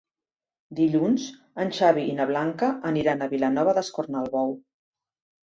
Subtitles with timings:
[0.77, 1.27] Dilluns
[1.63, 4.57] en Xavi i na Blanca aniran a Vilanova d'Escornalbou.